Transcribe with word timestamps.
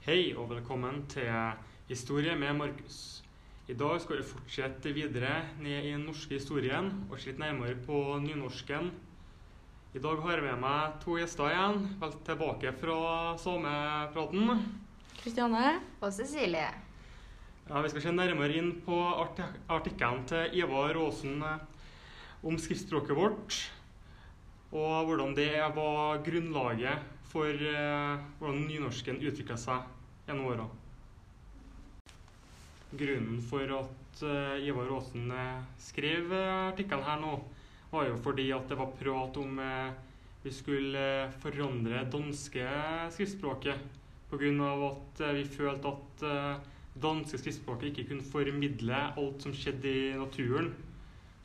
Hei 0.00 0.30
og 0.32 0.46
velkommen 0.48 1.02
til 1.12 1.28
Historie 1.90 2.32
med 2.32 2.54
Markus. 2.56 3.20
I 3.68 3.74
dag 3.76 3.98
skal 4.00 4.16
vi 4.16 4.24
fortsette 4.24 4.94
videre 4.96 5.34
ned 5.60 5.84
i 5.84 5.90
den 5.92 6.06
norske 6.08 6.38
historien 6.38 6.88
og 7.10 7.20
se 7.20 7.28
litt 7.28 7.42
nærmere 7.42 7.76
på 7.84 7.98
nynorsken. 8.24 8.88
I 9.92 10.00
dag 10.00 10.22
har 10.24 10.40
jeg 10.40 10.46
med 10.46 10.62
meg 10.62 10.96
to 11.04 11.18
gjester 11.20 11.52
igjen. 11.52 11.84
Vel 12.00 12.16
tilbake 12.30 12.72
fra 12.80 12.96
samepraten. 13.44 14.64
Kristiane. 15.20 15.76
Og 16.00 16.16
Cecilie. 16.16 16.72
Ja, 17.68 17.84
vi 17.84 17.92
skal 17.92 18.08
se 18.08 18.16
nærmere 18.16 18.56
inn 18.56 18.72
på 18.88 19.04
arti 19.20 19.52
artikkelen 19.68 20.24
til 20.32 20.60
Ivar 20.64 20.96
Aasen 20.96 21.44
eh, 21.44 21.60
om 22.40 22.56
skriftspråket 22.56 23.20
vårt. 23.20 23.62
Og 24.72 25.12
hvordan 25.12 25.36
det 25.36 25.52
var 25.76 26.24
grunnlaget 26.24 27.19
for 27.30 27.46
eh, 27.54 28.18
hvordan 28.40 28.64
nynorsken 28.66 29.20
utvikla 29.22 29.56
seg 29.60 29.86
gjennom 30.26 30.50
åra. 30.50 30.66
Grunnen 32.90 33.38
for 33.46 33.70
at 33.76 34.22
eh, 34.26 34.66
Ivar 34.66 34.90
Aasen 34.96 35.30
eh, 35.30 35.62
skrev 35.78 36.32
eh, 36.34 36.54
artikkelen 36.72 37.06
her 37.06 37.20
nå, 37.22 37.36
var 37.92 38.08
jo 38.08 38.18
fordi 38.24 38.48
at 38.54 38.66
det 38.70 38.78
var 38.80 38.90
prat 38.98 39.38
om 39.38 39.62
eh, 39.62 39.92
vi 40.42 40.50
skulle 40.54 41.04
forandre 41.42 42.02
danske 42.10 42.66
skriftspråket. 43.14 43.96
Pga. 44.30 44.66
at 44.86 45.22
vi 45.34 45.42
følte 45.42 45.90
at 45.90 46.22
eh, 46.26 46.68
danske 47.02 47.38
skriftspråket 47.38 47.90
ikke 47.92 48.08
kunne 48.10 48.26
formidle 48.26 49.02
alt 49.18 49.42
som 49.42 49.54
skjedde 49.54 49.90
i 49.90 50.06
naturen. 50.18 50.72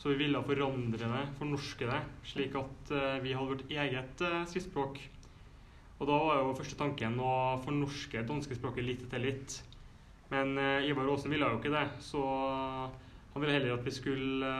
Så 0.02 0.12
vi 0.12 0.26
ville 0.26 0.42
forandre 0.46 1.10
det, 1.10 1.26
fornorske 1.40 1.88
det, 1.90 2.02
slik 2.30 2.58
at 2.60 2.92
vi 3.24 3.34
hadde 3.34 3.54
vårt 3.54 3.72
eget 3.72 4.22
skriftspråk. 4.52 5.00
Og 6.06 6.10
da 6.12 6.18
var 6.22 6.36
jo 6.38 6.50
første 6.54 6.76
tanken 6.78 7.16
å 7.18 7.58
fornorske 7.64 8.22
danskespråket 8.30 8.86
litt 8.86 9.00
etter 9.08 9.24
litt. 9.24 9.56
Men 10.30 10.52
eh, 10.62 10.86
Ivar 10.86 11.08
Aasen 11.10 11.32
ville 11.34 11.48
jo 11.50 11.58
ikke 11.58 11.72
det, 11.74 11.82
så 12.06 12.22
han 13.34 13.42
ville 13.42 13.56
heller 13.56 13.74
at 13.74 13.88
vi 13.88 13.94
skulle 13.96 14.52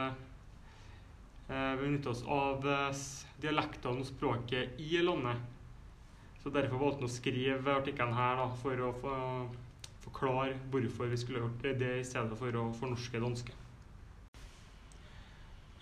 eh, 1.46 1.76
benytte 1.78 2.10
oss 2.10 2.24
av 2.26 2.66
eh, 2.66 3.04
dialektene 3.44 4.02
og 4.02 4.08
språket 4.08 4.80
i 4.82 4.98
landet. 5.06 5.38
Så 6.42 6.50
derfor 6.50 6.82
valgte 6.82 7.04
han 7.04 7.12
å 7.12 7.14
skrive 7.14 7.78
artikkelen 7.78 8.18
her 8.18 8.42
da, 8.42 8.48
for 8.64 8.82
å 8.82 8.90
få, 8.98 9.14
forklare 10.08 10.58
hvorfor 10.74 11.14
vi 11.14 11.20
skulle 11.22 11.44
gjort 11.44 11.70
det 11.78 11.92
i 12.00 12.08
stedet 12.10 12.42
for 12.42 12.58
å 12.58 12.72
fornorske 12.80 13.22
danske. 13.22 13.54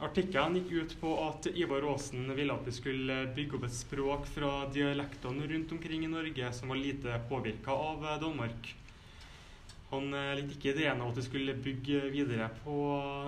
Artikkelen 0.03 0.57
gikk 0.59 0.73
ut 0.75 0.95
på 0.99 1.11
at 1.23 1.47
Ivar 1.55 1.85
Aasen 1.87 2.27
ville 2.35 2.55
at 2.55 2.67
vi 2.67 2.73
skulle 2.75 3.19
bygge 3.37 3.59
opp 3.59 3.67
et 3.69 3.77
språk 3.77 4.25
fra 4.27 4.65
dialektene 4.75 5.47
rundt 5.47 5.75
omkring 5.77 6.03
i 6.03 6.11
Norge 6.11 6.49
som 6.57 6.73
var 6.73 6.81
lite 6.81 7.21
påvirka 7.29 7.71
av 7.71 8.03
eh, 8.03 8.17
Danmark. 8.23 8.73
Han 9.93 10.11
eh, 10.11 10.33
likte 10.41 10.57
ikke 10.59 10.73
ideen 10.75 11.03
av 11.03 11.13
at 11.13 11.21
vi 11.21 11.27
skulle 11.29 11.55
bygge 11.63 12.09
videre 12.11 12.49
på 12.65 12.75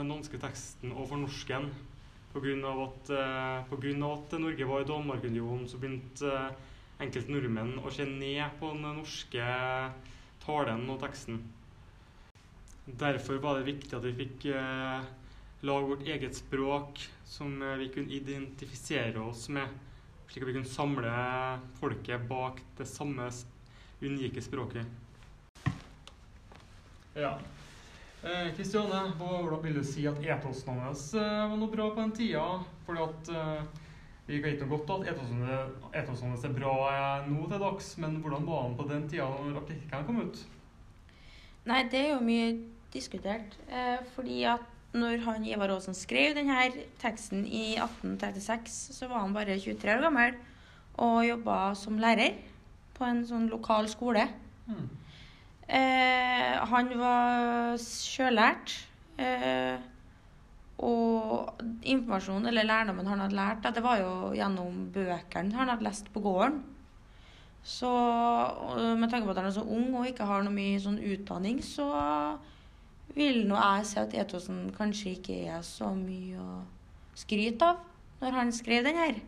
den 0.00 0.11
danske 0.11 0.41
teksten 0.42 0.95
og 0.97 1.06
fornorsken. 1.12 1.70
Pga. 2.34 2.73
At, 2.83 3.11
eh, 3.14 3.61
på 3.70 3.78
grunn 3.80 4.03
av 4.05 4.17
at 4.19 4.34
Norge 4.42 4.67
var 4.69 4.83
i 4.83 4.89
Danmarkunionen, 4.89 5.69
så 5.70 5.78
begynte 5.80 6.33
eh, 6.33 6.64
enkelte 7.06 7.33
nordmenn 7.33 7.77
å 7.78 7.92
se 7.95 8.05
ned 8.08 8.58
på 8.58 8.73
den 8.75 8.98
norske 8.98 9.47
talen 10.42 10.83
og 10.91 10.98
teksten. 11.05 11.39
Derfor 12.86 13.39
var 13.42 13.58
det 13.58 13.70
viktig 13.70 13.95
at 13.97 14.05
vi 14.05 14.12
fikk 14.19 14.48
eh, 14.51 15.06
lage 15.60 15.86
vårt 15.86 16.06
eget 16.06 16.36
språk 16.36 17.00
som 17.24 17.62
eh, 17.62 17.76
vi 17.80 17.88
kunne 17.88 18.12
identifisere 18.12 19.20
oss 19.20 19.48
med, 19.48 19.68
slik 20.28 20.44
at 20.44 20.48
vi 20.50 20.56
kunne 20.58 20.70
samle 20.70 21.12
folket 21.80 22.28
bak 22.28 22.60
det 22.78 22.88
samme 22.90 23.30
unike 24.00 24.42
språket. 24.42 24.86
Ja. 27.16 27.38
Eh, 28.27 28.52
Kristiane, 28.56 29.06
hva 29.16 29.40
hvordan 29.40 29.62
vil 29.64 29.78
du 29.78 29.84
si 29.86 30.04
at 30.08 30.20
etosen 30.20 30.80
hans 30.82 31.08
eh, 31.14 31.42
var 31.46 31.56
noe 31.56 31.72
bra 31.72 31.89
på 31.95 32.02
den 32.02 32.14
tida? 32.16 32.45
Fordi 32.86 33.05
at 33.05 33.30
eh, 33.33 33.83
vi 34.27 34.40
vet 34.42 34.61
jo 34.61 34.68
godt 34.72 34.90
at 34.90 35.11
etosen 35.14 36.30
hans 36.33 36.45
er 36.45 36.55
bra 36.56 36.74
eh, 36.90 37.28
nå 37.30 37.46
til 37.46 37.62
dags, 37.62 37.92
men 38.02 38.18
hvordan 38.20 38.46
var 38.48 38.64
han 38.66 38.78
på 38.78 38.89
den 38.90 39.08
tida 39.08 39.28
når 39.30 39.61
artikkelen 39.62 40.08
kom 40.08 40.22
ut? 40.24 40.40
Nei, 41.66 41.84
det 41.90 42.00
er 42.00 42.11
jo 42.14 42.24
mye 42.27 42.50
diskutert. 42.95 43.56
Eh, 43.68 44.02
fordi 44.16 44.42
at 44.50 44.76
når 44.95 45.24
han 45.27 45.45
Ivar 45.45 45.73
Aasen 45.74 45.97
skrev 45.97 46.36
denne 46.36 46.69
teksten 47.01 47.45
i 47.45 47.74
1836, 47.74 48.77
så 48.97 49.08
var 49.11 49.24
han 49.24 49.35
bare 49.35 49.58
23 49.58 49.97
år 49.97 50.05
gammel 50.07 50.36
og 51.02 51.27
jobba 51.27 51.58
som 51.77 51.98
lærer 52.01 52.39
på 52.96 53.05
en 53.05 53.25
sånn 53.29 53.51
lokal 53.52 53.91
skole. 53.92 54.25
Mm. 54.70 54.86
Eh, 55.67 56.55
han 56.70 56.89
var 57.01 57.77
sjøllært. 57.83 58.73
Eh, 59.20 59.77
og 60.77 61.63
informasjonen, 61.89 62.51
eller 62.51 62.69
lærdommen 62.69 63.07
han 63.08 63.23
hadde 63.25 63.36
lært, 63.36 63.69
det 63.75 63.83
var 63.85 64.01
jo 64.01 64.33
gjennom 64.36 64.91
bøkene 64.92 65.57
han 65.57 65.70
hadde 65.73 65.86
lest 65.86 66.11
på 66.13 66.20
gården. 66.20 66.58
Så 67.67 67.89
med 69.01 69.08
tanke 69.11 69.25
på 69.25 69.33
at 69.33 69.41
han 69.41 69.48
er 69.48 69.57
så 69.57 69.64
ung 69.64 69.95
og 69.96 70.07
ikke 70.07 70.29
har 70.29 70.45
noe 70.45 70.55
mye 70.55 70.77
sånn 70.83 71.01
utdanning, 71.01 71.63
så 71.64 71.89
vil 73.16 73.46
nå 73.48 73.56
jeg 73.56 73.86
si 73.88 74.00
at 74.00 74.14
etosen 74.22 74.66
kanskje 74.77 75.14
ikke 75.16 75.38
er 75.56 75.64
så 75.64 75.90
mye 75.96 76.36
å 76.40 76.60
skryte 77.16 77.72
av 77.72 77.80
når 78.20 78.36
han 78.36 78.52
skrev 78.52 78.84
den 78.84 79.00
her. 79.00 79.18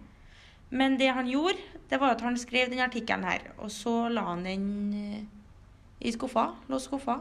Men 0.68 0.98
det 1.00 1.08
han 1.16 1.28
gjorde, 1.28 1.60
det 1.88 2.00
var 2.00 2.12
at 2.12 2.22
han 2.24 2.36
skrev 2.36 2.68
den 2.68 2.84
artikkelen 2.84 3.24
her, 3.24 3.46
og 3.56 3.72
så 3.72 4.10
la 4.12 4.26
han 4.28 4.44
den 4.44 4.68
eh, 4.96 5.20
i 6.04 6.12
skuffa. 6.12 6.50
Lå 6.68 6.80
skuffa. 6.80 7.18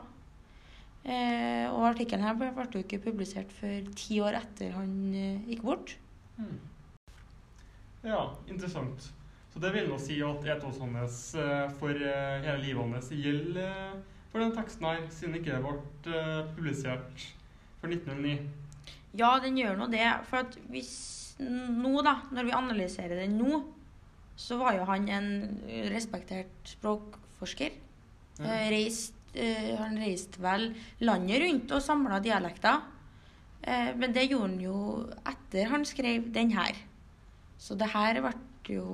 Eh, 1.08 1.68
og 1.72 1.86
artikkelen 1.94 2.26
her 2.28 2.36
ble, 2.36 2.52
jo 2.74 2.84
ikke 2.84 3.00
publisert 3.06 3.52
før 3.56 3.88
ti 3.96 4.20
år 4.20 4.42
etter 4.42 4.76
han 4.76 4.92
eh, 5.16 5.46
gikk 5.48 5.64
bort. 5.64 5.96
Hmm. 6.36 6.58
Ja, 8.04 8.26
interessant. 8.52 9.08
Så 9.54 9.64
det 9.64 9.72
vil 9.74 9.88
nå 9.90 9.96
si 10.02 10.20
at 10.22 10.44
etosen 10.58 11.00
hans 11.00 11.22
eh, 11.40 11.72
for 11.80 11.96
eh, 11.96 12.44
hele 12.44 12.60
livet 12.62 12.92
hans 12.98 13.08
gjelder 13.16 13.96
for 14.32 14.44
den 14.44 14.54
teksten 14.56 14.88
her, 14.88 15.06
siden 15.14 15.38
ikke 15.40 15.56
det 15.56 15.62
ble 15.64 16.14
eh, 16.14 16.50
publisert 16.56 17.24
for 17.82 17.92
1909. 17.92 18.38
Ja, 19.18 19.32
den 19.44 19.58
gjør 19.58 19.78
nå 19.80 19.88
det. 19.92 20.06
For 20.30 20.44
at 20.44 20.58
hvis 20.72 20.94
nå, 21.40 21.94
da, 22.06 22.18
når 22.34 22.50
vi 22.50 22.56
analyserer 22.58 23.22
den 23.22 23.38
nå, 23.40 23.62
så 24.38 24.60
var 24.60 24.76
jo 24.78 24.86
han 24.90 25.08
en 25.10 25.30
respektert 25.94 26.70
språkforsker. 26.70 27.78
Eh, 28.44 28.68
reist, 28.74 29.16
eh, 29.34 29.74
han 29.80 29.98
reiste 30.02 30.42
vel 30.44 30.70
landet 31.02 31.42
rundt 31.46 31.74
og 31.74 31.84
samla 31.86 32.22
dialekter. 32.24 32.94
Men 33.68 34.14
det 34.16 34.30
gjorde 34.30 34.46
han 34.46 34.60
jo 34.62 34.76
etter 35.28 35.68
han 35.68 35.82
skrev 35.84 36.30
den 36.32 36.54
her. 36.56 36.78
Så 37.60 37.76
det 37.76 37.90
her 37.92 38.22
ble 38.22 38.32
jo 38.70 38.86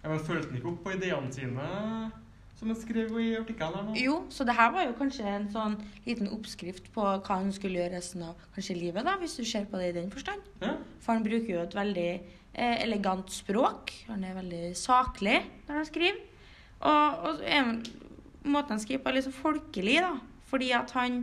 Ja, 0.00 0.08
men 0.08 0.22
Følte 0.24 0.48
han 0.48 0.56
ikke 0.56 0.70
opp 0.70 0.84
på 0.86 0.94
ideene 0.94 1.32
sine, 1.34 1.66
som 2.60 2.68
han 2.68 2.76
skrev 2.76 3.14
i 3.16 3.30
artikkelen 3.38 3.88
her? 3.88 3.96
Jo, 3.96 4.16
så 4.28 4.44
det 4.44 4.56
her 4.58 4.72
var 4.74 4.84
jo 4.84 4.96
kanskje 4.98 5.24
en 5.24 5.46
sånn 5.52 5.78
liten 6.04 6.28
oppskrift 6.34 6.90
på 6.92 7.06
hva 7.06 7.38
han 7.38 7.48
skulle 7.56 7.80
gjøre 7.80 7.94
resten 7.96 8.26
av 8.26 8.42
kanskje 8.54 8.76
livet, 8.76 9.06
da, 9.06 9.16
hvis 9.20 9.38
du 9.40 9.46
ser 9.48 9.64
på 9.70 9.80
det 9.80 9.94
i 9.94 9.96
den 9.96 10.12
forstand. 10.12 10.44
Ja. 10.60 10.74
For 11.00 11.16
han 11.16 11.24
bruker 11.24 11.54
jo 11.54 11.62
et 11.64 11.76
veldig 11.78 12.10
eh, 12.12 12.76
elegant 12.84 13.32
språk. 13.32 13.94
Han 14.10 14.26
er 14.28 14.36
veldig 14.36 14.74
saklig 14.76 15.38
når 15.68 15.80
han 15.80 15.88
skriver. 15.88 16.20
Og, 16.80 17.24
og 17.30 17.44
er 17.48 17.72
måten 18.44 18.76
han 18.76 18.82
skriver 18.84 19.02
på, 19.02 19.10
er 19.10 19.18
litt 19.18 19.28
så 19.28 19.36
folkelig, 19.40 19.96
da. 20.04 20.14
Fordi 20.50 20.70
at 20.76 20.92
han 20.98 21.22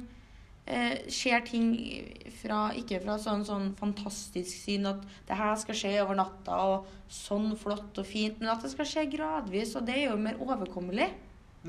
eh, 0.66 1.06
ser 1.14 1.46
ting 1.46 1.70
fra, 2.42 2.72
ikke 2.78 3.04
fra 3.06 3.20
sånn, 3.22 3.46
sånn 3.46 3.72
fantastisk 3.78 4.54
syn 4.66 4.90
at 4.90 5.06
det 5.30 5.38
her 5.38 5.54
skal 5.62 5.78
skje 5.78 5.94
over 6.02 6.18
natta, 6.18 6.58
og 6.74 7.14
sånn 7.14 7.52
flott 7.60 8.02
og 8.02 8.10
fint, 8.10 8.42
men 8.42 8.54
at 8.54 8.66
det 8.66 8.74
skal 8.74 8.90
skje 8.90 9.08
gradvis, 9.14 9.76
og 9.78 9.86
det 9.88 9.98
er 10.02 10.10
jo 10.10 10.20
mer 10.22 10.42
overkommelig. 10.42 11.12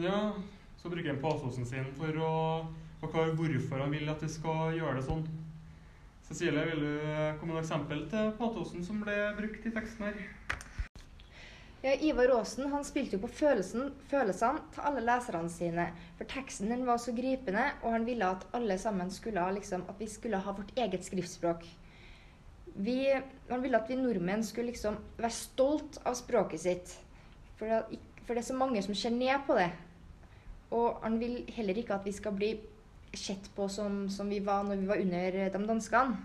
Ja. 0.03 0.33
Så 0.79 0.89
bruker 0.89 1.11
han 1.11 1.23
pasosen 1.23 1.67
sin 1.67 1.91
for 1.99 2.23
å 2.23 2.33
forklare 3.00 3.35
hvorfor 3.39 3.83
han 3.83 3.95
vil 3.95 4.11
at 4.11 4.23
vi 4.23 4.31
skal 4.31 4.77
gjøre 4.77 4.99
det 5.00 5.06
sånn. 5.09 5.25
Cecilie, 6.29 6.65
vil 6.69 6.83
du 6.85 7.06
komme 7.41 7.55
med 7.55 7.62
et 7.62 7.65
eksempel 7.65 8.05
til 8.12 8.35
patosen 8.39 8.85
som 8.85 9.00
ble 9.00 9.17
brukt 9.39 9.65
i 9.67 9.73
teksten 9.73 10.11
her? 10.11 10.19
Ja, 11.83 11.95
Ivar 12.03 12.29
Aasen 12.35 12.73
han 12.73 12.85
spilte 12.85 13.17
jo 13.17 13.23
på 13.23 13.31
følelsen, 13.39 13.93
følelsene 14.11 14.65
til 14.75 14.87
alle 14.91 15.03
leserne 15.06 15.50
sine. 15.53 15.87
For 16.19 16.29
teksten 16.31 16.73
den 16.75 16.83
var 16.89 16.99
så 16.99 17.15
gripende, 17.15 17.69
og 17.81 17.94
han 17.94 18.06
ville 18.06 18.29
at 18.29 18.47
alle 18.59 18.77
sammen 18.83 19.12
skulle 19.15 19.44
liksom, 19.56 19.87
at 19.89 20.03
vi 20.03 20.11
skulle 20.11 20.43
ha 20.43 20.55
vårt 20.56 20.75
eget 20.77 21.06
skriftspråk. 21.06 21.62
Vi, 22.79 22.99
han 23.49 23.62
ville 23.62 23.79
at 23.79 23.91
vi 23.91 23.99
nordmenn 23.99 24.44
skulle 24.47 24.73
liksom 24.73 24.99
være 25.17 25.35
stolt 25.35 26.01
av 26.05 26.19
språket 26.19 26.67
sitt. 26.67 26.97
For 27.59 27.71
det, 27.71 28.03
for 28.27 28.35
det 28.35 28.43
er 28.43 28.51
så 28.51 28.59
mange 28.59 28.83
som 28.85 28.99
ser 28.99 29.15
ned 29.15 29.47
på 29.47 29.55
det. 29.56 29.71
Og 30.70 31.00
han 31.03 31.17
vil 31.20 31.41
heller 31.56 31.79
ikke 31.81 31.97
at 31.97 32.05
vi 32.05 32.12
skal 32.12 32.35
bli 32.37 32.53
sett 33.17 33.49
på 33.56 33.69
som, 33.73 34.05
som 34.12 34.29
vi 34.29 34.41
var 34.44 34.67
når 34.67 34.82
vi 34.82 34.91
var 34.91 35.00
under 35.00 35.38
de 35.55 35.67
danskene. 35.67 36.19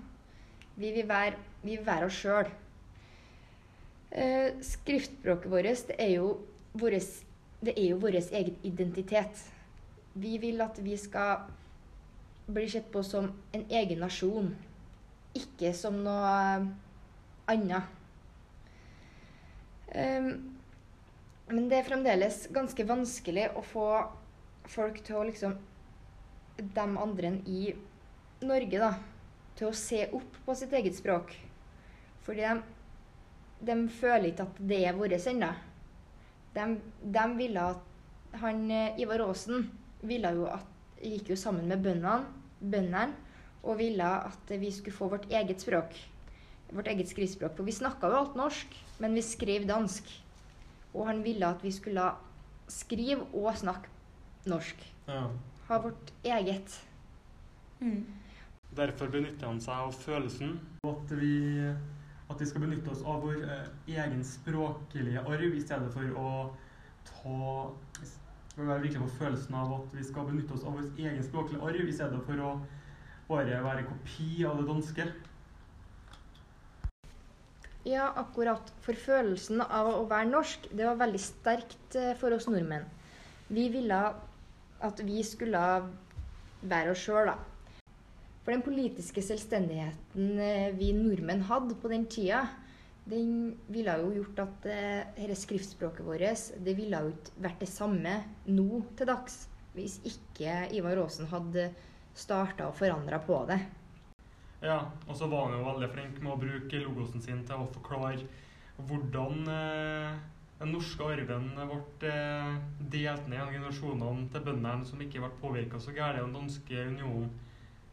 Vi 0.75 0.92
vil 0.92 1.07
være, 1.07 1.38
vi 1.62 1.78
vil 1.78 1.86
være 1.86 2.10
oss 2.10 2.19
sjøl. 2.19 2.50
Eh, 4.12 4.54
skriftspråket 4.62 5.51
vårt 5.51 5.88
det 5.88 5.95
er 5.98 6.12
jo 6.18 7.98
vår 8.01 8.16
egen 8.19 8.56
identitet. 8.63 9.44
Vi 10.13 10.38
vil 10.38 10.62
at 10.62 10.78
vi 10.84 10.98
skal 10.98 11.45
bli 12.45 12.68
sett 12.69 12.92
på 12.92 13.04
som 13.04 13.31
en 13.54 13.66
egen 13.69 14.00
nasjon, 14.04 14.51
ikke 15.34 15.74
som 15.74 16.01
noe 16.04 16.68
annet. 17.50 17.84
Um, 19.94 20.57
men 21.50 21.69
det 21.69 21.80
er 21.80 21.88
fremdeles 21.88 22.48
ganske 22.54 22.86
vanskelig 22.90 23.48
å 23.56 23.62
få 23.66 23.88
folk 24.69 25.01
til 25.04 25.19
å 25.19 25.27
liksom 25.27 25.56
De 26.57 26.83
andre 26.86 27.31
i 27.50 27.74
Norge, 28.45 28.77
da. 28.80 28.92
Til 29.57 29.69
å 29.69 29.77
se 29.77 30.04
opp 30.13 30.38
på 30.45 30.56
sitt 30.57 30.74
eget 30.75 30.95
språk. 30.98 31.31
Fordi 32.25 32.44
de, 32.45 32.60
de 33.65 33.77
føler 33.89 34.30
ikke 34.30 34.45
at 34.45 34.60
det 34.69 34.80
er 34.86 34.98
vårt 34.98 35.15
ennå. 35.31 35.50
De, 36.54 36.68
de 37.01 37.24
ville 37.39 37.63
at 37.74 38.38
han 38.44 38.65
Ivar 39.01 39.24
Aasen 39.25 39.69
ville 40.06 40.31
jo 40.38 40.45
at, 40.51 40.68
gikk 41.04 41.33
jo 41.33 41.38
sammen 41.39 41.68
med 41.68 41.83
bøndene 41.83 43.07
og 43.63 43.80
ville 43.80 44.09
at 44.27 44.51
vi 44.59 44.71
skulle 44.71 44.95
få 44.95 45.09
vårt 45.12 45.30
eget 45.31 45.63
språk. 45.63 45.95
Vårt 46.74 46.89
eget 46.92 47.09
skriftspråk. 47.12 47.56
For 47.57 47.68
vi 47.68 47.75
snakka 47.75 48.09
jo 48.12 48.19
alt 48.19 48.38
norsk, 48.39 48.77
men 49.00 49.16
vi 49.16 49.24
skrev 49.25 49.68
dansk. 49.69 50.09
Og 50.94 51.07
han 51.07 51.24
ville 51.25 51.48
at 51.48 51.63
vi 51.63 51.71
skulle 51.74 52.12
skrive 52.71 53.27
og 53.33 53.56
snakke 53.57 53.92
norsk. 54.50 54.84
Ja. 55.07 55.28
Ha 55.68 55.80
vårt 55.81 56.13
eget. 56.24 56.78
Mm. 57.80 58.06
Derfor 58.75 59.12
benytter 59.13 59.48
han 59.48 59.62
seg 59.62 59.88
av 59.88 59.98
følelsen. 60.04 60.57
At 60.88 61.12
vi, 61.19 61.36
at 62.30 62.42
vi 62.42 62.50
skal 62.50 62.66
benytte 62.66 62.92
oss 62.94 63.04
av 63.06 63.22
vår 63.24 63.44
eh, 63.45 63.68
egen 63.95 64.24
språklige 64.28 65.24
arv 65.24 65.57
i 65.57 65.63
stedet 65.63 65.92
for 65.94 66.19
å 66.19 66.30
ta 67.10 67.69
vi 68.54 68.66
være 68.68 68.84
virkelig 68.84 69.01
på 69.01 69.16
følelsen 69.18 69.56
av 69.57 69.72
at 69.80 69.94
vi 69.98 70.04
skal 70.06 70.28
benytte 70.30 70.54
oss 70.54 70.66
av 70.69 70.75
vår 70.78 70.90
egen 71.01 71.24
språklige 71.25 71.66
arv 71.66 71.88
i 71.90 71.95
stedet 71.95 72.19
for 72.28 72.42
å 72.45 72.50
bare 73.25 73.62
være 73.63 73.86
kopi 73.88 74.44
av 74.45 74.60
det 74.60 74.68
danske. 74.68 75.06
Ja, 77.90 78.12
akkurat. 78.16 78.69
For 78.86 78.95
følelsen 78.95 79.63
av 79.63 79.90
å 79.90 80.04
være 80.07 80.30
norsk, 80.30 80.69
det 80.72 80.86
var 80.86 81.01
veldig 81.01 81.19
sterkt 81.19 81.98
eh, 82.00 82.13
for 82.19 82.36
oss 82.36 82.45
nordmenn. 82.48 82.86
Vi 83.50 83.66
ville 83.74 84.04
at 84.83 85.03
vi 85.06 85.24
skulle 85.25 85.63
være 86.63 86.94
oss 86.94 87.03
sjøl, 87.06 87.31
da. 87.31 87.38
For 88.44 88.51
den 88.51 88.63
politiske 88.65 89.24
selvstendigheten 89.24 90.39
eh, 90.44 90.74
vi 90.75 90.91
nordmenn 90.95 91.45
hadde 91.47 91.77
på 91.80 91.91
den 91.91 92.06
tida, 92.12 92.44
den 93.07 93.53
ville 93.71 93.95
jo 94.00 94.12
gjort 94.18 94.41
at 94.44 94.68
eh, 94.71 95.13
dette 95.15 95.38
skriftspråket 95.39 96.06
vårt 96.07 96.59
det 96.63 96.75
ville 96.75 97.00
jo 97.00 97.13
ikke 97.13 97.44
vært 97.45 97.63
det 97.63 97.71
samme 97.71 98.18
nå 98.47 98.83
til 98.97 99.09
dags 99.09 99.45
hvis 99.74 99.97
ikke 100.06 100.68
Ivar 100.77 101.00
Aasen 101.01 101.27
hadde 101.31 101.71
starta 102.13 102.68
og 102.69 102.77
forandra 102.77 103.18
på 103.24 103.39
det. 103.50 103.59
Ja, 104.63 104.80
og 105.07 105.15
så 105.18 105.27
var 105.27 105.47
han 105.47 105.57
jo 105.57 105.65
veldig 105.65 105.89
flink 105.91 106.19
med 106.21 106.35
å 106.35 106.39
bruke 106.39 106.83
logosen 106.83 107.24
sin 107.24 107.41
til 107.47 107.63
å 107.63 107.71
forklare 107.74 108.27
hvordan 108.88 109.50
eh, 109.51 110.21
den 110.60 110.72
norske 110.72 111.04
arven 111.04 111.50
ble 111.58 112.10
eh, 112.10 112.52
delt 112.94 113.26
ned 113.28 113.42
av 113.44 113.52
generasjonene 113.52 114.30
til 114.32 114.44
bøndene 114.46 114.88
som 114.88 115.02
ikke 115.04 115.24
ble 115.24 115.32
påvirka 115.42 115.80
så 115.82 115.96
gærent 115.96 116.22
av 116.22 116.30
den 116.30 116.38
danske 116.38 116.86
unionen. 116.92 117.32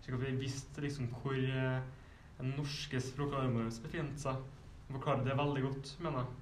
Slik 0.00 0.16
at 0.16 0.26
vi 0.26 0.36
visste 0.44 0.84
liksom 0.84 1.08
hvor 1.20 1.38
eh, 1.38 1.80
den 2.40 2.52
norske 2.58 3.00
språkarven 3.02 3.56
vår 3.58 3.72
befinner 3.86 4.20
seg. 4.20 4.38
Han 4.86 4.98
forklarer 4.98 5.26
det 5.26 5.40
veldig 5.40 5.64
godt, 5.66 5.90
mener 6.04 6.22
jeg. 6.22 6.36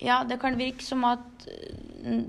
Ja, 0.00 0.22
det 0.24 0.38
kan 0.40 0.56
virke 0.56 0.84
som 0.84 1.04
at 1.04 1.44
eh, 1.50 1.74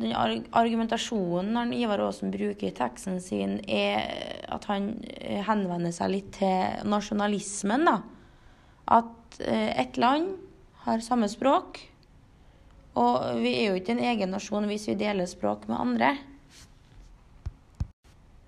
den 0.02 0.12
argumentasjonen 0.52 1.72
Ivar 1.78 2.04
Aasen 2.04 2.34
bruker 2.34 2.68
i 2.68 2.76
teksten 2.76 3.22
sin, 3.24 3.62
er 3.64 4.44
at 4.52 4.68
han 4.68 4.92
henvender 5.48 5.96
seg 5.96 6.12
litt 6.18 6.34
til 6.42 6.84
nasjonalismen. 6.92 7.88
da. 7.88 8.02
At 8.92 9.40
et 9.40 9.96
land 10.02 10.34
har 10.84 11.00
samme 11.06 11.30
språk, 11.32 11.80
og 13.00 13.40
vi 13.40 13.54
er 13.56 13.72
jo 13.72 13.80
ikke 13.80 13.96
en 13.96 14.04
egen 14.04 14.34
nasjon 14.34 14.68
hvis 14.68 14.90
vi 14.90 14.98
deler 15.00 15.30
språk 15.30 15.68
med 15.70 15.80
andre. 15.80 16.12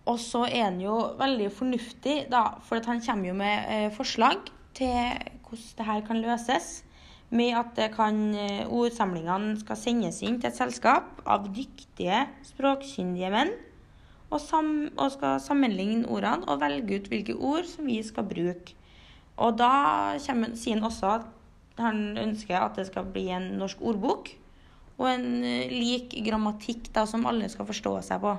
Og 0.10 0.18
så 0.20 0.44
er 0.50 0.66
han 0.66 0.82
jo 0.84 0.98
veldig 1.20 1.48
fornuftig, 1.56 2.26
da, 2.32 2.60
for 2.68 2.84
han 2.84 3.00
kommer 3.06 3.30
jo 3.30 3.36
med 3.40 3.94
forslag 3.96 4.42
til 4.76 4.90
hvordan 5.48 5.78
det 5.78 5.86
her 5.88 6.02
kan 6.08 6.20
løses. 6.20 6.84
Med 7.34 7.56
at 7.58 7.80
kan, 7.96 8.36
eh, 8.36 8.68
ordsamlingene 8.70 9.56
skal 9.58 9.78
sendes 9.80 10.22
inn 10.22 10.40
til 10.40 10.52
et 10.52 10.58
selskap 10.58 11.24
av 11.26 11.48
dyktige, 11.50 12.28
språkkyndige 12.46 13.32
menn. 13.34 13.54
Og, 14.30 14.42
sam, 14.42 14.90
og 14.98 15.12
skal 15.16 15.40
sammenligne 15.42 16.06
ordene 16.10 16.46
og 16.50 16.62
velge 16.62 17.00
ut 17.00 17.10
hvilke 17.10 17.36
ord 17.38 17.66
som 17.70 17.86
vi 17.86 18.02
skal 18.04 18.28
bruke. 18.28 18.76
Og 19.38 19.58
da 19.58 20.18
kommer, 20.22 20.54
sier 20.58 20.78
han 20.78 20.86
også 20.90 21.10
at 21.16 21.26
han 21.78 22.18
ønsker 22.22 22.60
at 22.60 22.78
det 22.78 22.88
skal 22.90 23.08
bli 23.10 23.28
en 23.34 23.54
norsk 23.60 23.82
ordbok. 23.82 24.34
Og 25.00 25.08
en 25.10 25.44
eh, 25.44 25.72
lik 25.74 26.14
grammatikk 26.26 26.92
da, 26.94 27.08
som 27.10 27.26
alle 27.30 27.50
skal 27.50 27.68
forstå 27.70 27.96
seg 28.06 28.22
på. 28.24 28.36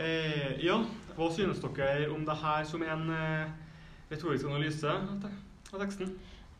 Eh, 0.00 0.56
ja, 0.64 0.80
hva 1.16 1.28
synes 1.34 1.60
dere 1.62 2.08
om 2.10 2.24
det 2.26 2.36
her 2.40 2.66
som 2.66 2.82
en 2.82 3.06
eh, 3.14 3.52
retorisk 4.10 4.48
analyse 4.50 4.90
av 4.90 5.78
teksten? 5.78 6.14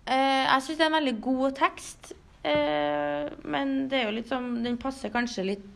Eh, 0.07 0.45
jeg 0.47 0.65
syns 0.67 0.79
det 0.79 0.87
er 0.87 0.93
en 0.93 0.99
veldig 1.01 1.17
god 1.25 1.59
tekst. 1.59 2.13
Eh, 2.45 3.27
men 3.51 3.75
det 3.91 3.99
er 3.99 4.07
jo 4.09 4.15
litt 4.17 4.31
sånn 4.31 4.63
Den 4.65 4.79
passer 4.81 5.13
kanskje 5.13 5.43
litt 5.45 5.67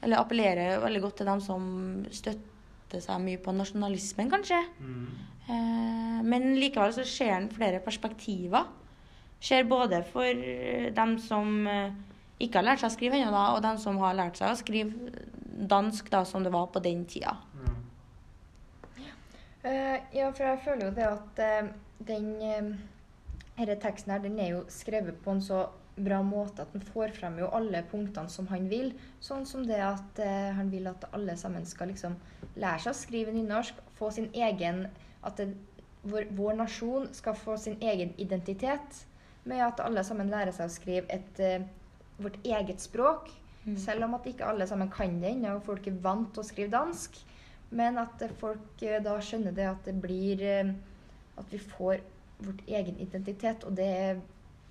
Eller 0.00 0.16
appellerer 0.16 0.78
veldig 0.80 1.02
godt 1.04 1.18
til 1.20 1.28
dem 1.28 1.42
som 1.44 1.66
støtter 2.08 3.02
seg 3.04 3.20
mye 3.20 3.40
på 3.40 3.52
nasjonalismen, 3.52 4.30
kanskje. 4.32 4.56
Mm. 4.80 5.10
Eh, 5.48 6.22
men 6.22 6.54
likevel 6.60 6.94
så 6.94 7.04
ser 7.08 7.34
en 7.36 7.50
flere 7.50 7.82
perspektiver. 7.82 8.70
Ser 9.42 9.66
både 9.66 10.02
for 10.06 10.42
dem 10.94 11.16
som 11.18 11.66
eh, 11.66 11.94
ikke 12.42 12.60
har 12.60 12.68
lært 12.70 12.82
seg 12.82 12.92
å 12.92 12.96
skrive 12.96 13.18
ennå, 13.22 13.44
og 13.56 13.62
dem 13.64 13.78
som 13.80 13.98
har 14.02 14.16
lært 14.18 14.38
seg 14.38 14.52
å 14.52 14.58
skrive 14.58 15.12
dansk, 15.52 16.10
da, 16.10 16.24
som 16.26 16.44
det 16.44 16.52
var 16.54 16.70
på 16.74 16.82
den 16.82 17.04
tida. 17.10 17.36
Mm. 17.58 17.78
Uh, 19.62 19.98
ja, 20.10 20.26
for 20.34 20.42
jeg 20.42 20.58
føler 20.64 20.88
jo 20.88 20.94
det 20.96 21.04
at 21.06 21.36
uh, 21.38 21.68
den 22.02 22.32
uh, 22.42 22.72
denne 23.54 23.76
teksten 23.78 24.10
her, 24.10 24.22
den 24.24 24.40
er 24.42 24.56
jo 24.56 24.64
skrevet 24.72 25.20
på 25.22 25.36
en 25.36 25.42
så 25.44 25.60
bra 25.94 26.18
måte 26.24 26.64
at 26.64 26.72
den 26.74 26.82
får 26.82 27.12
frem 27.14 27.36
jo 27.38 27.50
alle 27.54 27.84
punktene 27.90 28.32
som 28.32 28.48
han 28.50 28.66
vil. 28.70 28.90
Sånn 29.22 29.44
som 29.46 29.62
det 29.68 29.78
at 29.84 30.18
han 30.56 30.70
vil 30.72 30.88
at 30.88 31.04
alle 31.12 31.36
sammen 31.36 31.66
skal 31.68 31.92
liksom 31.92 32.16
lære 32.56 32.80
seg 32.80 32.94
å 32.94 32.96
skrive 32.96 33.34
nynorsk, 33.36 33.76
få 33.98 34.08
sin 34.16 34.30
egen 34.32 34.86
At 35.22 35.38
det, 35.38 35.52
vår, 36.02 36.28
vår, 36.34 36.56
nasjon 36.58 37.08
skal 37.14 37.38
få 37.38 37.56
sin 37.60 37.78
egen 37.80 38.14
identitet 38.20 39.04
med 39.44 39.62
at 39.64 39.80
alle 39.82 40.02
sammen 40.06 40.30
lærer 40.30 40.54
seg 40.54 40.70
å 40.70 40.74
skrive 40.74 41.06
et, 41.14 41.42
vårt 42.22 42.38
eget 42.46 42.82
språk. 42.82 43.30
Mm. 43.64 43.76
Selv 43.78 44.06
om 44.06 44.16
at 44.18 44.26
ikke 44.26 44.46
alle 44.46 44.66
sammen 44.66 44.90
kan 44.90 45.20
det 45.22 45.36
ennå, 45.36 45.56
og 45.58 45.66
folk 45.66 45.86
er 45.86 45.98
vant 46.02 46.32
til 46.34 46.42
å 46.42 46.46
skrive 46.46 46.74
dansk. 46.74 47.18
Men 47.72 47.98
at 48.02 48.22
folk 48.40 48.82
eh, 48.84 49.00
da 49.02 49.16
skjønner 49.22 49.54
det 49.56 49.68
at 49.70 49.86
det 49.88 49.94
blir 50.00 50.42
eh, 50.44 50.74
At 51.40 51.48
vi 51.48 51.58
får 51.58 52.02
vårt 52.44 52.60
egen 52.68 52.98
identitet. 53.00 53.64
Og 53.64 53.76
det 53.76 53.86
er, 53.88 54.18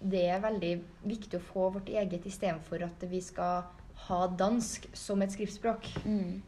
det 0.02 0.26
er 0.30 0.44
veldig 0.44 0.74
viktig 1.10 1.40
å 1.40 1.46
få 1.48 1.70
vårt 1.78 1.90
eget 1.90 2.28
istedenfor 2.30 2.84
at 2.86 3.06
vi 3.10 3.22
skal 3.26 3.64
ha 4.08 4.20
dansk 4.28 4.86
som 4.98 5.22
et 5.22 5.34
skriftspråk. 5.34 5.90
Mm. 6.06 6.44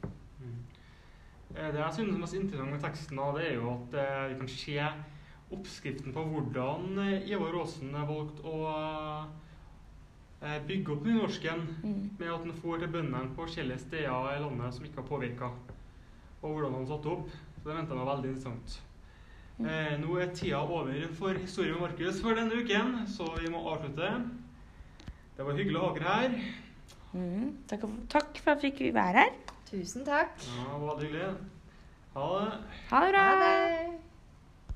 Eh, 1.53 1.69
det 1.73 1.81
jeg 1.81 1.97
synes 1.97 2.15
er 2.15 2.21
mest 2.23 2.37
interessant 2.39 2.73
med 2.73 2.83
teksten, 2.83 3.23
det 3.37 3.47
er 3.49 3.57
jo 3.59 3.73
at 3.75 3.97
vi 4.31 4.39
kan 4.41 4.51
se 4.51 4.77
oppskriften 5.53 6.13
på 6.15 6.23
hvordan 6.31 6.97
Ivar 7.29 7.59
Aasen 7.61 7.93
valgte 7.93 8.41
å 8.49 8.55
bygge 10.67 10.91
opp 10.91 11.05
nynorsken 11.07 11.61
mm. 11.83 11.99
med 12.17 12.31
at 12.33 12.41
han 12.41 12.57
får 12.63 12.81
til 12.81 12.91
bøndene 12.95 13.29
på 13.35 13.45
forskjellige 13.45 13.85
steder 13.85 14.33
i 14.33 14.41
landet 14.41 14.75
som 14.75 14.87
ikke 14.87 14.99
har 14.99 15.07
påvirka 15.07 15.51
og 16.43 16.49
hvordan 16.51 16.75
han 16.75 16.89
satte 16.89 17.13
opp. 17.13 17.29
Så 17.61 17.69
det 17.69 17.77
mente 17.77 17.95
jeg 17.95 18.01
var 18.01 18.09
veldig 18.11 18.31
interessant. 18.33 18.75
Mm. 19.53 19.67
Eh, 19.69 19.93
nå 20.01 20.17
er 20.19 20.33
tida 20.35 20.59
over 20.65 21.07
for 21.15 21.39
Historie 21.39 21.75
med 21.75 21.85
Markus 21.85 22.19
for 22.23 22.37
denne 22.37 22.59
uken, 22.59 22.95
så 23.07 23.29
vi 23.37 23.51
må 23.53 23.61
avslutte. 23.71 24.11
Det 25.37 25.47
var 25.47 25.57
hyggelig 25.57 25.79
å 25.79 25.85
ha 25.85 25.93
dere 25.95 26.15
her. 26.17 26.37
Mm, 27.13 27.49
takk, 27.69 27.85
takk, 28.11 28.39
for 28.41 28.55
at 28.55 28.65
vi 28.65 28.73
fikk 28.73 28.95
være 28.97 29.23
her. 29.23 29.52
Tusen 29.73 30.03
takk. 30.05 30.35
Ja, 30.45 30.63
det 30.69 30.81
var 30.81 30.95
veldig 30.95 31.07
hyggelig. 31.07 31.29
Ha 32.13 32.25
det. 32.39 32.57
Ha 32.91 32.99
det 33.05 33.13
bra. 33.15 33.21
Ha 33.25 33.37
det. 33.41 33.92